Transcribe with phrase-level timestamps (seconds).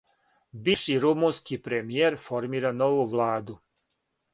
[0.67, 3.63] Бивши румунски премијер формира нову владу